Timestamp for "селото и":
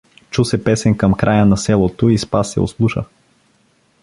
1.57-2.17